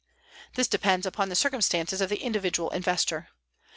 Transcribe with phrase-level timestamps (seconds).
[0.55, 3.29] This depends upon the circumstances of the individual investor.